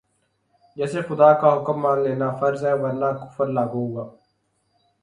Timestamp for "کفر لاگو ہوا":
3.19-4.05